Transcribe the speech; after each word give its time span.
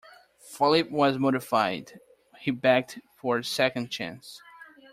Philip 0.39 0.89
was 0.89 1.19
mortified. 1.19 1.99
He 2.39 2.49
begged 2.49 2.99
for 3.19 3.37
a 3.37 3.43
second 3.43 3.91
chance. 3.91 4.41